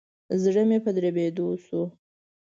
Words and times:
زړه 0.43 0.63
مي 0.69 0.77
په 0.85 0.91
دربېدو 0.95 1.47
شو. 1.65 1.81